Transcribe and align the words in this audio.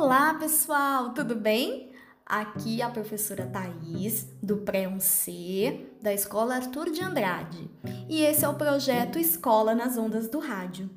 Olá, 0.00 0.32
pessoal, 0.34 1.12
tudo 1.12 1.34
bem? 1.34 1.90
Aqui 2.24 2.80
é 2.80 2.84
a 2.84 2.88
professora 2.88 3.44
Thaís, 3.44 4.28
do 4.40 4.58
Pré-1C, 4.58 5.86
da 6.00 6.14
Escola 6.14 6.54
Arthur 6.54 6.92
de 6.92 7.02
Andrade. 7.02 7.68
E 8.08 8.22
esse 8.22 8.44
é 8.44 8.48
o 8.48 8.54
projeto 8.54 9.18
Escola 9.18 9.74
nas 9.74 9.98
Ondas 9.98 10.28
do 10.28 10.38
Rádio. 10.38 10.88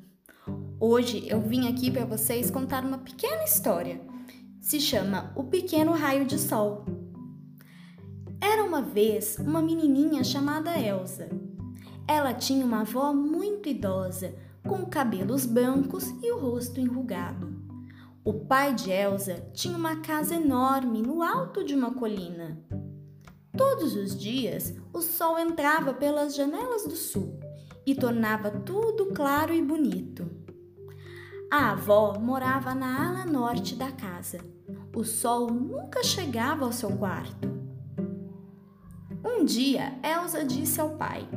Hoje 0.78 1.26
eu 1.28 1.40
vim 1.40 1.68
aqui 1.68 1.90
para 1.90 2.04
vocês 2.04 2.48
contar 2.48 2.84
uma 2.84 2.98
pequena 2.98 3.42
história. 3.42 4.00
Se 4.60 4.78
chama 4.78 5.32
O 5.34 5.42
Pequeno 5.42 5.90
Raio 5.90 6.24
de 6.24 6.38
Sol. 6.38 6.84
Era 8.40 8.62
uma 8.62 8.82
vez 8.82 9.36
uma 9.36 9.60
menininha 9.60 10.22
chamada 10.22 10.78
Elsa. 10.78 11.28
Ela 12.06 12.32
tinha 12.32 12.64
uma 12.64 12.82
avó 12.82 13.12
muito 13.12 13.68
idosa, 13.68 14.32
com 14.62 14.86
cabelos 14.86 15.44
brancos 15.44 16.08
e 16.22 16.30
o 16.30 16.38
rosto 16.38 16.78
enrugado. 16.78 17.71
O 18.24 18.32
pai 18.34 18.72
de 18.72 18.88
Elsa 18.88 19.44
tinha 19.52 19.76
uma 19.76 19.96
casa 19.96 20.36
enorme 20.36 21.02
no 21.02 21.24
alto 21.24 21.64
de 21.64 21.74
uma 21.74 21.92
colina. 21.92 22.56
Todos 23.56 23.96
os 23.96 24.16
dias, 24.16 24.76
o 24.92 25.00
sol 25.00 25.36
entrava 25.36 25.92
pelas 25.92 26.36
janelas 26.36 26.84
do 26.84 26.94
sul 26.94 27.40
e 27.84 27.96
tornava 27.96 28.48
tudo 28.48 29.06
claro 29.06 29.52
e 29.52 29.60
bonito. 29.60 30.30
A 31.50 31.72
avó 31.72 32.16
morava 32.16 32.76
na 32.76 33.08
ala 33.08 33.26
norte 33.26 33.74
da 33.74 33.90
casa. 33.90 34.38
O 34.94 35.02
sol 35.02 35.50
nunca 35.50 36.04
chegava 36.04 36.64
ao 36.64 36.70
seu 36.70 36.96
quarto. 36.96 37.48
Um 39.24 39.44
dia, 39.44 39.98
Elsa 40.00 40.44
disse 40.44 40.80
ao 40.80 40.90
pai: 40.90 41.28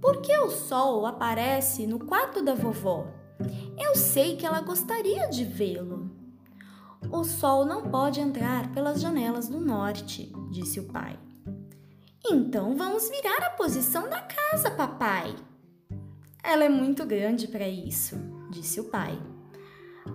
Por 0.00 0.20
que 0.20 0.36
o 0.36 0.50
sol 0.50 1.06
aparece 1.06 1.86
no 1.86 2.00
quarto 2.00 2.42
da 2.42 2.56
vovó? 2.56 3.15
Eu 3.78 3.94
sei 3.94 4.36
que 4.36 4.46
ela 4.46 4.60
gostaria 4.60 5.28
de 5.28 5.44
vê-lo. 5.44 6.10
O 7.10 7.24
sol 7.24 7.64
não 7.64 7.90
pode 7.90 8.20
entrar 8.20 8.72
pelas 8.72 9.00
janelas 9.00 9.48
do 9.48 9.60
norte, 9.60 10.32
disse 10.50 10.80
o 10.80 10.84
pai. 10.84 11.18
Então 12.24 12.76
vamos 12.76 13.08
virar 13.08 13.46
a 13.46 13.50
posição 13.50 14.08
da 14.08 14.20
casa, 14.20 14.70
papai. 14.70 15.34
Ela 16.42 16.64
é 16.64 16.68
muito 16.68 17.04
grande 17.04 17.46
para 17.46 17.68
isso, 17.68 18.16
disse 18.50 18.80
o 18.80 18.84
pai. 18.84 19.16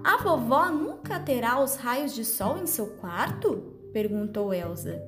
A 0.03 0.17
vovó 0.17 0.69
nunca 0.69 1.19
terá 1.19 1.61
os 1.61 1.75
raios 1.75 2.13
de 2.13 2.25
sol 2.25 2.57
em 2.57 2.65
seu 2.65 2.87
quarto? 2.97 3.77
perguntou 3.93 4.53
Elsa. 4.53 5.01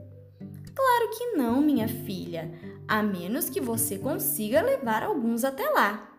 Claro 0.76 1.10
que 1.18 1.32
não, 1.38 1.62
minha 1.62 1.88
filha, 1.88 2.52
a 2.88 3.02
menos 3.02 3.50
que 3.50 3.62
você 3.62 3.98
consiga 3.98 4.62
levar 4.62 5.04
alguns 5.04 5.44
até 5.44 5.70
lá. 5.70 6.10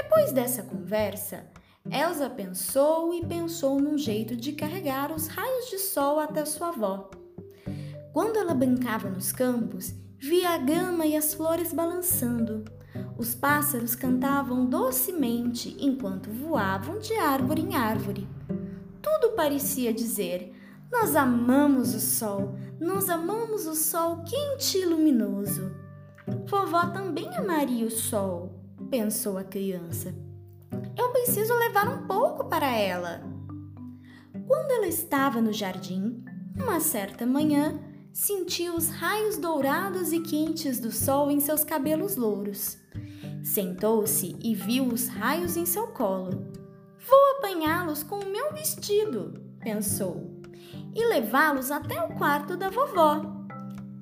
Depois 0.00 0.30
dessa 0.30 0.62
conversa, 0.62 1.44
Elsa 1.90 2.30
pensou 2.30 3.12
e 3.12 3.26
pensou 3.26 3.80
num 3.80 3.98
jeito 3.98 4.36
de 4.36 4.52
carregar 4.52 5.10
os 5.10 5.26
raios 5.26 5.68
de 5.70 5.76
sol 5.76 6.20
até 6.20 6.44
sua 6.44 6.68
avó. 6.68 7.10
Quando 8.12 8.36
ela 8.36 8.54
brincava 8.54 9.10
nos 9.10 9.32
campos, 9.32 9.92
via 10.16 10.50
a 10.50 10.58
grama 10.58 11.04
e 11.04 11.16
as 11.16 11.34
flores 11.34 11.72
balançando. 11.72 12.64
Os 13.18 13.34
pássaros 13.34 13.96
cantavam 13.96 14.66
docemente 14.66 15.76
enquanto 15.80 16.30
voavam 16.30 17.00
de 17.00 17.14
árvore 17.14 17.62
em 17.62 17.74
árvore. 17.74 18.28
Tudo 19.02 19.34
parecia 19.34 19.92
dizer: 19.92 20.54
Nós 20.92 21.16
amamos 21.16 21.92
o 21.92 22.00
sol, 22.00 22.54
nós 22.78 23.10
amamos 23.10 23.66
o 23.66 23.74
sol 23.74 24.22
quente 24.22 24.78
e 24.78 24.84
luminoso. 24.84 25.74
Vovó 26.46 26.86
também 26.86 27.36
amaria 27.36 27.84
o 27.84 27.90
sol, 27.90 28.67
pensou 28.90 29.36
a 29.36 29.44
criança. 29.44 30.14
Eu 30.96 31.10
preciso 31.10 31.54
levar 31.54 31.88
um 31.88 32.06
pouco 32.06 32.44
para 32.44 32.74
ela. 32.74 33.22
Quando 34.46 34.70
ela 34.70 34.86
estava 34.86 35.40
no 35.40 35.52
jardim, 35.52 36.24
uma 36.56 36.80
certa 36.80 37.26
manhã, 37.26 37.78
sentiu 38.12 38.74
os 38.74 38.88
raios 38.88 39.36
dourados 39.36 40.12
e 40.12 40.20
quentes 40.20 40.80
do 40.80 40.90
sol 40.90 41.30
em 41.30 41.38
seus 41.40 41.62
cabelos 41.62 42.16
louros. 42.16 42.78
Sentou-se 43.42 44.36
e 44.42 44.54
viu 44.54 44.86
os 44.86 45.08
raios 45.08 45.56
em 45.56 45.66
seu 45.66 45.88
colo. 45.88 46.50
Vou 46.98 47.36
apanhá-los 47.38 48.02
com 48.02 48.18
o 48.18 48.30
meu 48.30 48.52
vestido, 48.52 49.34
pensou, 49.60 50.42
e 50.94 51.04
levá-los 51.06 51.70
até 51.70 52.02
o 52.02 52.14
quarto 52.16 52.56
da 52.56 52.70
vovó. 52.70 53.22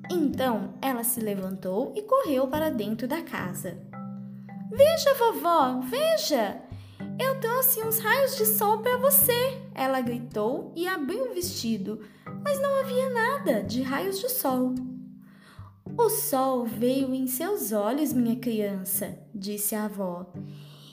Então 0.09 0.73
ela 0.81 1.03
se 1.03 1.19
levantou 1.19 1.93
e 1.95 2.01
correu 2.01 2.47
para 2.47 2.69
dentro 2.69 3.07
da 3.07 3.21
casa. 3.21 3.77
Veja, 4.69 5.13
vovó, 5.13 5.79
veja! 5.79 6.61
Eu 7.17 7.39
trouxe 7.39 7.81
uns 7.81 7.99
raios 7.99 8.35
de 8.35 8.45
sol 8.45 8.79
para 8.79 8.97
você! 8.97 9.61
Ela 9.73 10.01
gritou 10.01 10.73
e 10.75 10.85
abriu 10.85 11.25
o 11.25 11.33
vestido, 11.33 12.01
mas 12.43 12.61
não 12.61 12.81
havia 12.81 13.09
nada 13.09 13.63
de 13.63 13.81
raios 13.81 14.19
de 14.19 14.29
sol. 14.29 14.75
O 15.97 16.09
sol 16.09 16.65
veio 16.65 17.13
em 17.13 17.27
seus 17.27 17.71
olhos, 17.71 18.11
minha 18.11 18.35
criança, 18.35 19.17
disse 19.33 19.73
a 19.73 19.85
avó, 19.85 20.31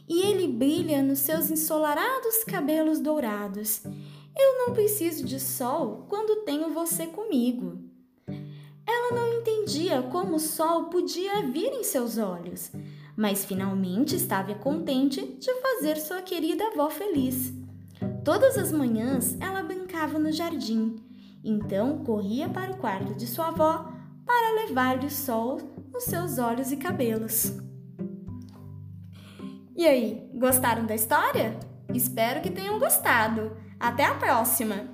e 0.09 0.23
ele 0.23 0.47
brilha 0.47 1.03
nos 1.03 1.19
seus 1.19 1.51
ensolarados 1.51 2.45
cabelos 2.45 3.01
dourados. 3.01 3.83
Eu 4.39 4.59
não 4.67 4.73
preciso 4.73 5.25
de 5.25 5.41
sol 5.41 6.07
quando 6.09 6.45
tenho 6.45 6.73
você 6.73 7.09
comigo. 7.09 7.79
Ela 8.87 9.11
não 9.13 9.41
entendia 9.41 10.03
como 10.03 10.37
o 10.37 10.41
sol 10.41 10.85
podia 10.85 11.43
vir 11.43 11.73
em 11.73 11.83
seus 11.83 12.19
olhos 12.19 12.71
mas 13.17 13.45
finalmente 13.45 14.17
estava 14.17 14.55
contente 14.55 15.21
de 15.39 15.53
fazer 15.61 15.97
sua 15.97 16.23
querida 16.23 16.65
avó 16.69 16.91
feliz. 16.91 17.53
Todas 18.25 18.57
as 18.59 18.73
manhãs 18.73 19.37
ela 19.41 19.63
brincava 19.63 20.19
no 20.19 20.33
jardim, 20.33 20.97
então 21.43 21.99
corria 22.05 22.49
para 22.49 22.73
o 22.73 22.77
quarto 22.77 23.15
de 23.15 23.27
sua 23.27 23.49
avó 23.49 23.93
para 24.25 24.67
levar-lhe 24.67 25.07
o 25.07 25.11
sol 25.11 25.61
nos 25.93 26.05
seus 26.05 26.39
olhos 26.39 26.73
e 26.73 26.77
cabelos. 26.77 27.53
E 29.77 29.87
aí, 29.87 30.31
gostaram 30.35 30.87
da 30.87 30.95
história? 30.95 31.59
Espero 31.93 32.41
que 32.41 32.51
tenham 32.51 32.79
gostado. 32.79 33.57
Até 33.79 34.05
a 34.05 34.15
próxima! 34.15 34.89